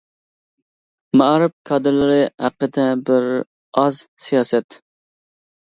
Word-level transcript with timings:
مائارىپ 1.21 1.53
كادىرلىرى 1.71 2.17
ھەققىدە 2.45 2.87
بىر 3.11 3.29
ئاز 3.83 4.01
سىياسەت. 4.29 4.81